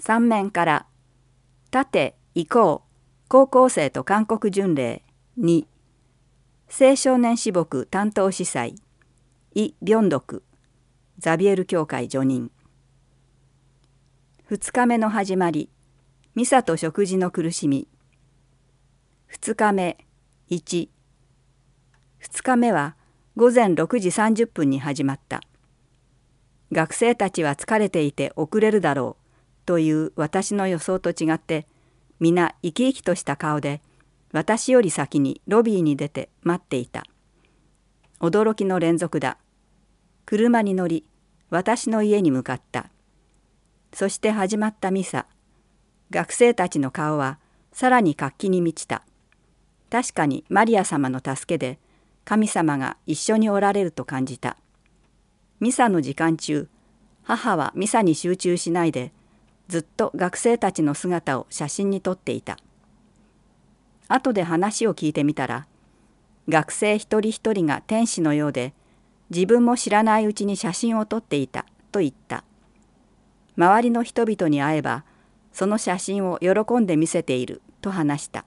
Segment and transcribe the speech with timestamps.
[0.00, 0.86] 3面から
[1.70, 2.82] 「縦移行
[3.28, 5.04] 高校生と韓国巡礼
[5.38, 5.66] 2
[6.68, 8.74] 青少年志木担当司祭
[9.54, 10.44] イ・ビョンドク
[11.18, 12.50] ザビエル教会助任
[14.50, 15.70] 2日目の始まり
[16.38, 17.88] ミサと食事の苦しみ。
[19.32, 19.98] 2日目
[20.50, 20.88] 1
[22.20, 22.94] 2日目は
[23.34, 25.40] 午前6時30分に始まった。
[26.70, 29.17] 学生たちは疲れていて遅れるだろう。
[29.68, 31.66] という私の予想と違って
[32.20, 33.82] 皆生き生きとした顔で
[34.32, 37.04] 私より先にロビーに出て待っていた。
[38.18, 39.36] 驚きの連続だ。
[40.24, 41.04] 車に乗り
[41.50, 42.88] 私の家に向かった。
[43.92, 45.26] そして始まったミサ。
[46.08, 47.38] 学生たちの顔は
[47.70, 49.02] さらに活気に満ちた。
[49.90, 51.78] 確かにマリア様の助けで
[52.24, 54.56] 神様が一緒におられると感じた。
[55.60, 56.68] ミサの時間中
[57.22, 59.12] 母はミサに集中しないで
[59.68, 62.58] ずっと学生たちの姿を写真に撮っていた。
[64.08, 65.66] 後で話を聞いてみたら
[66.48, 68.72] 学生一人一人が天使のようで
[69.28, 72.44] 自分も知らないうちに写真を撮っていたと言った。
[73.56, 75.04] 周りの人々に会えば
[75.52, 78.46] その写真を喜んで見せていると話した。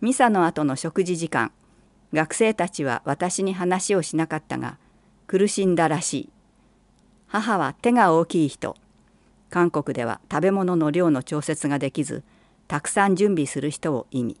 [0.00, 1.50] ミサの後の食事時間
[2.12, 4.78] 学生たちは私に話をしなかったが
[5.26, 6.30] 苦しんだらしい。
[7.26, 8.76] 母は手が大きい人。
[9.50, 12.22] 韓国では食べ物の量の調節ができず
[12.68, 14.36] たくさん準備する人を意味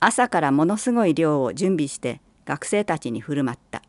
[0.00, 3.82] 朝からものすごい量を準備して学生たちに振る舞った。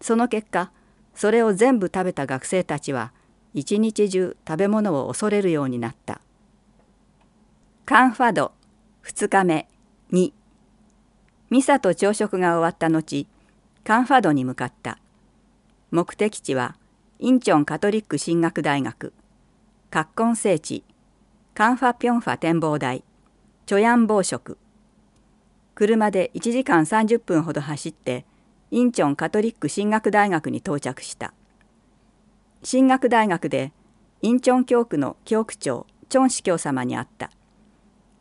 [0.00, 0.72] その結果
[1.14, 3.12] それを全部食べた学生たちは
[3.54, 6.20] 一日中食べ物を恐れるようになった。
[7.84, 8.52] カンファド
[9.04, 9.68] 2日目
[10.10, 10.32] 2
[11.50, 13.26] ミサと朝食が終わった後
[13.84, 14.98] カンファドに向かった。
[15.90, 16.76] 目的地は
[17.24, 19.12] インチョンカトリック進学大学。
[19.90, 20.82] 葛根聖地。
[21.54, 23.04] カンファピョンファ展望台。
[23.64, 24.58] チョヤン暴食
[25.76, 28.24] 車で1時間30分ほど走って
[28.72, 31.32] インチョンカトリック進学大学に到着した。
[32.64, 33.72] 進学大学で
[34.20, 37.30] インチョン教区の教区長チョン司教様に会った。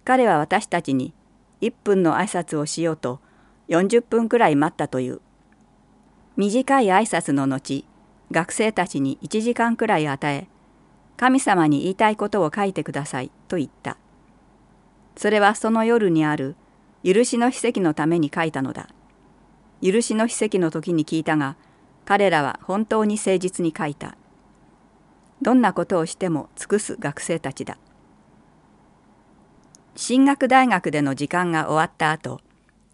[0.05, 1.15] 彼は私たちに
[1.61, 3.19] 1分の挨拶をしようと
[3.67, 5.21] 40分くらい待ったという。
[6.37, 7.83] 短い挨拶の後
[8.31, 10.47] 学生たちに1時間くらい与え
[11.17, 13.97] 神様に言いたいことを書いてくださいと言った。
[15.15, 16.55] それはその夜にある
[17.03, 18.89] 許しの秘跡のために書いたのだ。
[19.83, 21.57] 許しの秘跡の時に聞いたが
[22.05, 24.17] 彼らは本当に誠実に書いた。
[25.43, 27.77] どんなことをしても尽くす学生たちだ。
[29.95, 32.39] 進学大学での時間が終わった後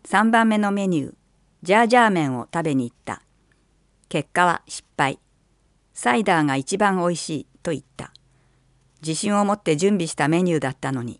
[0.03, 1.13] 3番目のメニュー
[1.63, 3.21] ジャージャー麺を食べに行った。
[4.09, 5.19] 結果は失敗。
[5.97, 8.13] サイダーが一番おいしいと言った。
[9.01, 11.19] 自信を持って準備したメニューだったのに。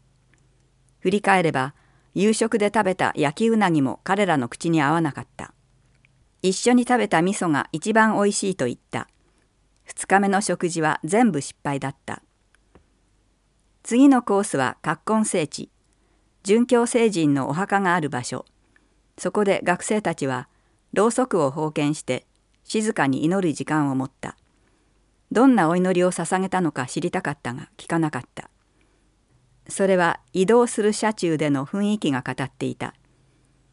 [0.99, 1.73] 振り返れば
[2.13, 5.55] 夕食で食べた焼きうなぎも彼らの口に合わなかった。
[6.43, 9.09] 一緒に食べた味噌が一番おいしいと言った。
[9.87, 12.21] 2日目の食事は全部失敗だった。
[13.81, 15.71] 次のコースは葛根聖地。
[16.43, 18.45] 殉教聖人のお墓がある場所。
[19.17, 20.47] そこで学生たちは
[20.93, 22.27] ろうそくを封建して
[22.63, 24.37] 静かに祈る時間を持った。
[25.31, 28.49] どんなお祈りを捧げたのか知りたかったが聞かなかった。
[29.69, 32.93] それは移動する車中での雰囲気が語っていた。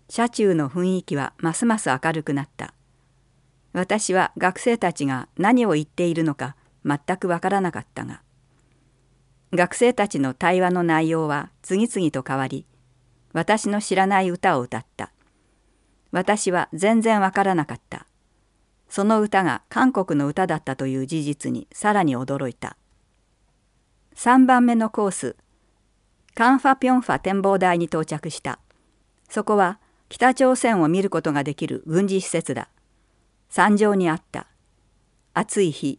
[0.08, 2.74] 車中の雰囲気はますます明るくなった。
[3.72, 8.22] 私は学生たちが何を言っているのか全くわからなかったが。
[9.52, 12.66] 学生たちの対話の内容は次々と変わり
[13.32, 15.12] 私の知らない歌を歌った。
[16.10, 18.06] 私は全然わからなかった。
[18.94, 22.76] その歌が韓国の歌だったという事実にさらに驚いた。
[24.14, 25.34] 3番目のコース
[26.36, 28.60] カンファピョンファ展望台に到着した。
[29.28, 32.68] そこは北朝鮮を見ることができる軍事施設だ。
[33.48, 34.46] 山上にあった。
[35.32, 35.98] 暑い日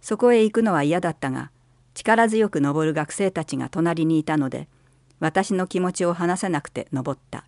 [0.00, 1.50] そこへ行くのは嫌だったが
[1.94, 4.68] 力強く登る学生たちが隣にいたので
[5.18, 7.44] 私の気持ちを話せなくて登った。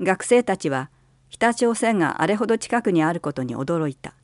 [0.00, 0.90] 学生たちは
[1.30, 4.14] 北朝鮮があれほど近くにあることに驚いた。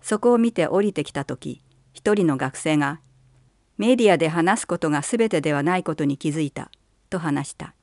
[0.00, 3.00] そこを見て降りてきた時一人の学生が
[3.76, 6.70] 「メディアで話すことが全てではないことに気づいた」
[7.10, 7.74] と話した。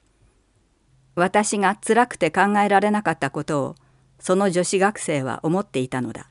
[1.16, 3.76] 私が辛くて考えられなかったことを
[4.20, 6.30] その女子学生は思っていたのだ。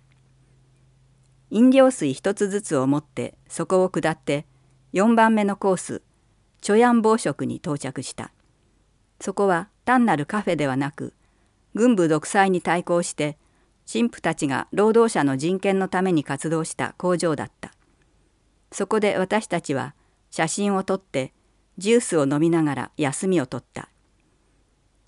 [1.50, 4.46] 飲料水一つずつを持ってそこを下って
[4.94, 6.02] 4番目のコース
[6.62, 8.32] チョヤン暴食に到着した。
[9.20, 11.12] そこは単なるカフェではなく
[11.74, 13.36] 軍部独裁に対抗して
[13.90, 17.72] 神父たちが労働者の人権のために活動した工場だった
[18.72, 19.94] そこで私たちは
[20.30, 21.32] 写真を撮って
[21.78, 23.88] ジュースを飲みながら休みを取った。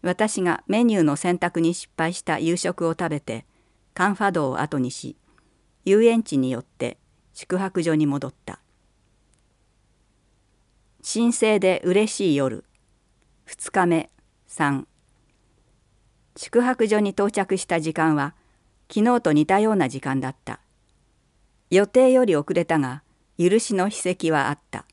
[0.03, 3.47] 私がメニューの選択に失敗した夕食を食べて
[3.95, 5.17] カンファドを後にし
[5.87, 6.99] 遊園地によって
[7.33, 8.61] 宿泊所に戻った。
[11.11, 12.65] 神聖で嬉しい夜
[13.47, 14.11] 2日目
[14.49, 14.85] 3
[16.37, 18.35] 宿泊所に到着した時間は
[18.93, 20.61] 昨日と似たような時間だった。
[21.71, 23.03] 予定より遅れたが
[23.39, 24.85] 許しの筆跡はあった。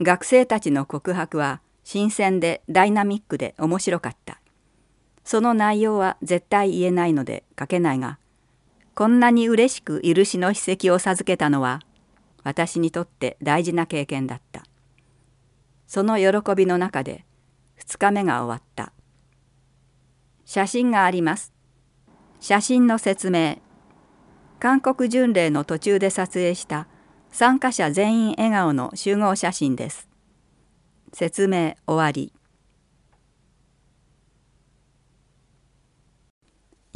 [0.00, 4.40] 学生たちの告白は新鮮でダイナミックで面白かった。
[5.24, 8.18] その内容は絶対言えないので書けないが、
[8.94, 11.80] こんなに嬉しく許しの筆跡を授けたのは、
[12.42, 14.64] 私にとって大事な経験だった。
[15.86, 17.24] その喜びの中で
[17.86, 18.93] 2日目が終わった。
[20.44, 21.52] 写真があります。
[22.40, 23.58] 写真の説明。
[24.60, 26.86] 韓国巡礼の途中で撮影した
[27.30, 30.08] 参加者全員笑顔の集合写真です。
[31.12, 32.32] 説明終わり。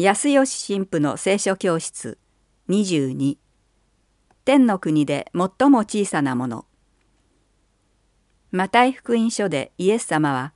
[0.00, 2.18] 安吉神父の聖書教室
[2.68, 3.36] 22
[4.44, 6.66] 天の国で最も小さなもの
[8.52, 10.52] マタイ福音書でイエス様は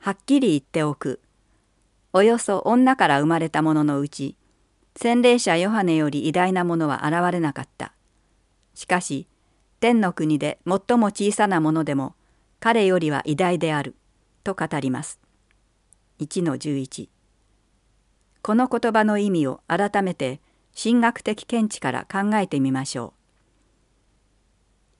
[0.00, 1.20] はっきり言っておく
[2.14, 4.36] およそ女から生まれたもののうち
[4.96, 7.94] 洗礼者ヨハネより偉大なものは現れなかった。
[8.74, 9.26] しかし
[9.80, 12.14] 天の国で最も小さなものでも
[12.60, 13.96] 彼よりは偉大である
[14.44, 15.18] と語ります。
[16.20, 17.08] 1の11
[18.42, 20.40] この言葉の意味を改めて
[20.80, 23.14] 神学的見地から考えてみましょ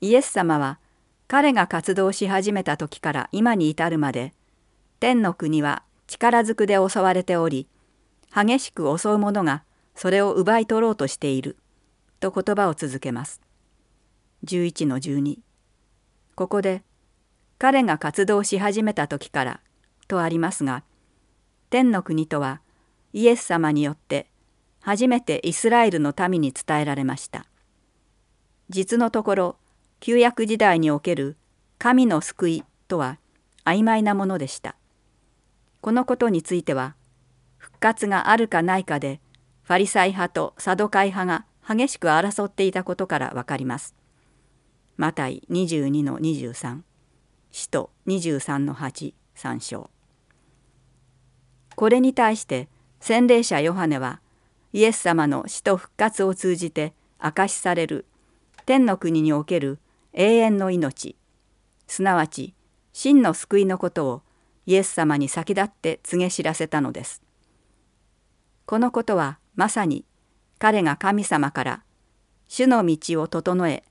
[0.01, 0.07] う。
[0.07, 0.81] イエス様は
[1.29, 4.33] 彼が活動し始めた時から今に至るまで
[4.99, 5.83] 天の国は
[6.13, 7.67] 力ずくで襲われており
[8.35, 9.65] 激しく襲う者が
[9.95, 11.57] それを奪い取ろうとしている
[12.21, 13.41] と言葉を続けます。
[14.45, 15.39] 11の12
[16.35, 16.83] ここで
[17.59, 19.61] 彼が活動し始めた時から
[20.07, 20.85] とありますが
[21.71, 22.61] 天の国とは
[23.15, 24.27] イエス様によって
[24.81, 27.47] 初めてイスラエルの民に伝えられました。
[28.69, 29.57] 実のところ
[30.01, 31.37] 旧約時代における
[31.79, 33.19] 神の救いとは
[33.65, 34.77] 曖昧なものでした。
[35.83, 36.95] このことについては
[37.59, 39.21] 復活があるかないかで
[39.65, 43.95] ファリサイ派とサドカイ派が激しく争っていたことからわかります。
[44.97, 46.83] マタイ22の23
[47.51, 49.91] 使徒23の8参照
[51.75, 52.69] これに対して
[53.01, 54.21] 洗礼者ヨハネは
[54.73, 58.07] イエス様の死と復活を通じて証しされる
[58.67, 59.81] 天の国における
[60.13, 61.17] 永遠の命
[61.89, 62.55] すなわち
[62.93, 64.23] 真の救いのことを
[64.67, 67.23] イエス様に先立って告げ知らせたのです。
[68.67, 70.05] このことはまさに
[70.59, 71.83] 彼が神様から
[72.49, 73.83] 主の道を整え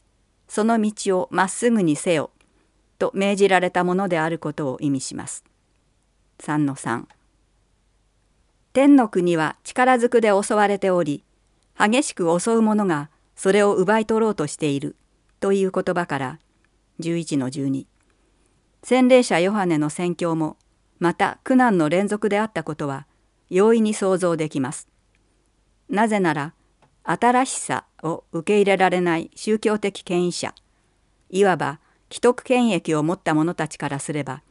[0.47, 2.31] その道をまっすぐにせよ
[2.97, 5.43] と命じられたものであることを意味します。
[6.39, 7.05] 3の3
[8.73, 11.23] 天の国は力ずくで襲われており
[11.77, 14.95] 激しく襲う者がそれを奪い取ろうとしている
[15.39, 16.39] という言葉から
[16.99, 17.85] 11の12
[18.83, 20.57] 洗礼者ヨハネの宣教も
[21.01, 23.07] また苦難の連続であったことは
[23.49, 24.87] 容易に想像できます。
[25.89, 26.53] なぜなら
[27.03, 30.53] 新しさを受け入れられない宗教的権威者
[31.31, 31.79] いわば
[32.11, 34.43] 既得権益を持った者たちからすれば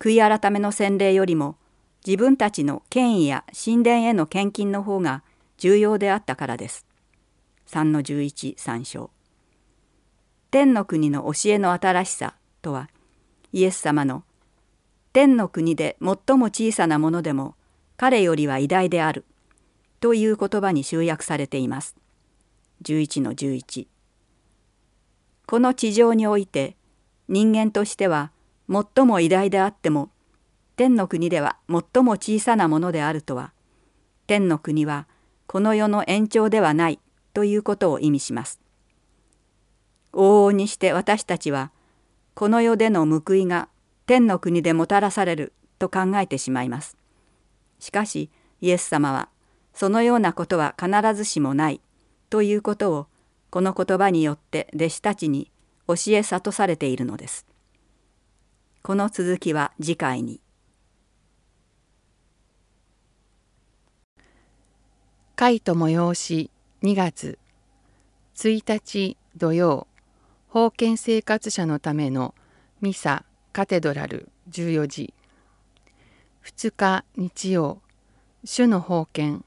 [0.00, 1.56] 悔い改めの洗礼よりも
[2.04, 5.22] 自分たちの権威や神殿への献金の方が
[5.58, 6.86] 重要であったからです。
[7.68, 9.10] 3の11参照
[10.50, 12.88] 天の国の教えの新しさとは
[13.52, 14.24] イエス様の
[15.12, 17.54] 天の国で最も小さなものでも
[17.96, 19.24] 彼よりは偉大である
[20.00, 21.96] という言葉に集約されています。
[22.82, 23.86] 11の11
[25.46, 26.76] この地上において
[27.28, 28.30] 人間としては
[28.70, 30.10] 最も偉大であっても
[30.76, 33.52] 天の国では最も小さなものであるとは
[34.26, 35.08] 天の国は
[35.46, 37.00] この世の延長ではない
[37.32, 38.60] ということを意味します。
[40.12, 41.72] 往々にして私たちは
[42.34, 43.68] この世での報いが
[44.08, 46.96] 天の国でもたらされると考えてしまいます。
[47.78, 48.30] しかし
[48.62, 49.28] イエス様は
[49.74, 51.82] そのようなことは必ずしもない
[52.30, 53.06] ということを
[53.50, 55.50] この言葉によって弟子たちに
[55.86, 57.46] 教え諭されているのです。
[58.82, 60.40] この続きは次回に。
[65.36, 66.50] 会と催し
[66.82, 67.38] 2月
[68.36, 69.86] 1日土曜
[70.50, 72.34] 封建生活者のための
[72.80, 73.24] ミサ
[73.58, 75.12] カテドラル14時。
[76.44, 77.80] 2日日曜。
[78.44, 79.44] 主の封建。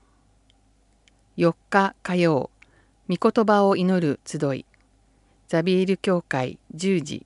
[1.38, 2.50] 1日火曜。
[3.08, 4.65] 御言葉を祈る集い。
[5.48, 7.25] ザビエル教会10時。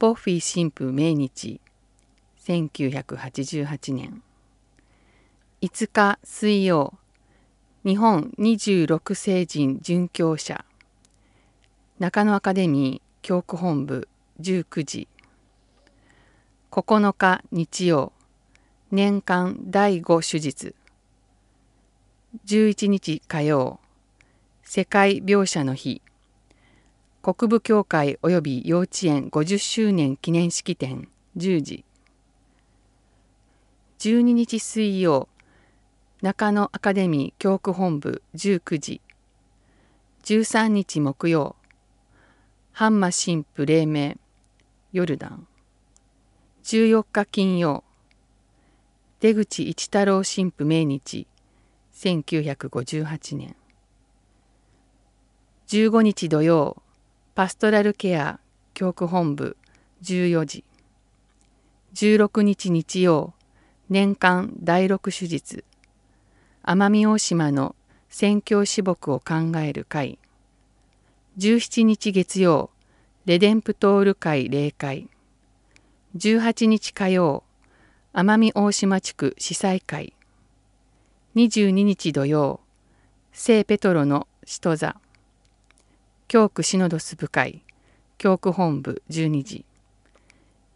[0.00, 1.60] ポッフィ神父命日。
[2.44, 4.24] 1988年。
[5.62, 6.98] 5日水曜。
[7.84, 10.64] 日本26聖人殉教者。
[12.00, 14.08] 中野アカデミー教区本部
[14.40, 15.06] 19時。
[16.76, 18.12] 9日日曜
[18.90, 20.74] 年間第5手術。
[22.44, 23.80] 11日火曜
[24.62, 26.02] 世界描写の日。
[27.22, 31.84] 国部協会及び幼稚園50周年記念式典10時。
[33.98, 35.30] 12日水曜
[36.20, 39.00] 中野アカデミー教区本部19時。
[40.24, 41.56] 13日木曜
[42.72, 44.16] ハンマ神父黎明
[44.92, 45.46] ヨルダン。
[46.66, 47.84] 14日金曜。
[49.20, 51.28] 出口一太郎神父命日。
[51.94, 53.54] 1958年。
[55.68, 56.82] 15日土曜。
[57.36, 58.40] パストラルケア
[58.74, 59.56] 教区本部。
[60.02, 60.64] 14時。
[61.94, 63.32] 16日日曜。
[63.88, 65.62] 年間第六手術。
[66.64, 67.76] 奄美大島の
[68.08, 70.18] 宣教師木を考える会。
[71.38, 72.70] 17日月曜。
[73.24, 75.08] レデンプトール会例会。
[76.16, 77.44] 18日火曜
[78.14, 80.14] 奄美大島地区司祭会。
[81.34, 82.60] 22日土曜
[83.32, 84.96] 聖ペトロの使徒座。
[86.26, 87.62] 教区シノドス部会。
[88.16, 89.66] 教区本部12時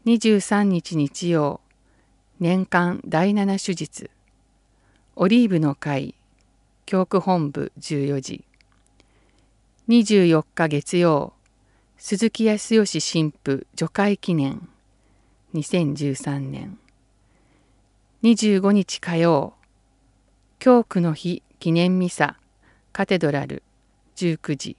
[0.04, 1.62] 23日日曜
[2.38, 4.10] 年間第七手術。
[5.16, 6.14] オリーブの会。
[6.84, 8.44] 教区本部14時
[9.88, 11.32] 24日月曜
[11.96, 14.68] 鈴木康義神父除会記念。
[15.54, 16.78] 2013年
[18.22, 19.54] 25日火曜
[20.60, 22.36] 教区の日記念ミサ
[22.92, 23.64] カテドラル
[24.14, 24.76] 19時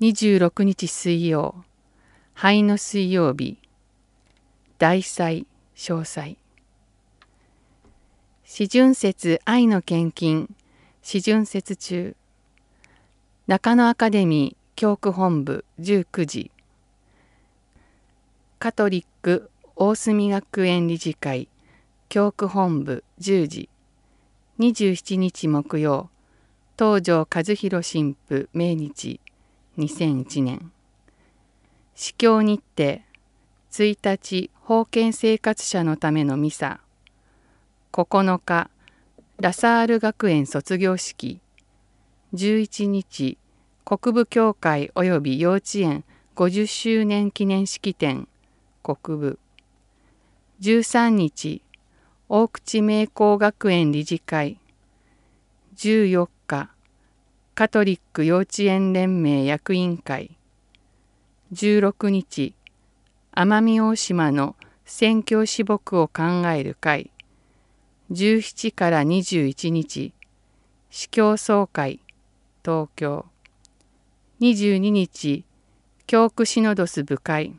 [0.00, 1.62] 26日水曜
[2.32, 3.58] 灰の水曜日
[4.78, 6.36] 大祭詳細。
[8.44, 10.48] 四旬節愛の献金
[11.02, 12.16] 四旬節中。
[13.46, 16.50] 中野アカデミー教区本部19時
[18.62, 21.48] カトリック大隅学園理事会
[22.08, 23.68] 教区本部10時。
[24.60, 26.10] 27日木曜
[26.78, 29.18] 東條和弘神父命日。
[29.78, 30.70] 2001年。
[31.96, 33.00] 司教日程。
[33.72, 36.78] 1日封建生活者のためのミサ。
[37.90, 38.70] 9日
[39.40, 41.40] ラサール学園卒業式。
[42.32, 43.38] 11日
[43.84, 46.04] 国部協会及び幼稚園
[46.36, 48.28] 50周年記念式典。
[48.82, 49.38] 国部。
[50.60, 51.62] 13日
[52.28, 54.58] 大口名工学園理事会。
[55.76, 56.70] 14日
[57.54, 60.36] カトリック幼稚園連盟役員会。
[61.52, 62.54] 16日
[63.32, 67.10] 奄美大島の宣教師木を考える会。
[68.10, 70.12] 17から21日
[70.90, 72.00] 司教総会
[72.64, 73.26] 東京。
[74.40, 75.44] 22日
[76.06, 77.54] 教区シノドス部会。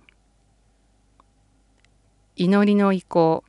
[2.36, 3.44] 祈りの意向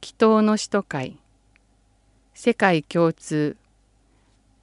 [0.00, 1.18] 祈祷の使徒会
[2.34, 3.56] 世界共通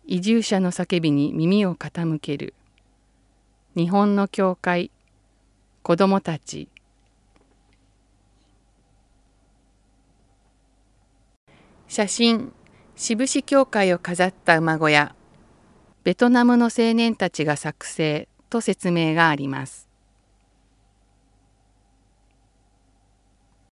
[0.06, 2.54] 移住者の叫びに耳を傾ける
[3.78, 4.92] 日本の教会
[5.84, 6.68] 子どもたち。
[11.88, 12.52] 写真
[12.98, 15.16] 志布志教会を飾った馬小屋
[16.04, 19.93] ベトナムの青年たちが作成と説明があります。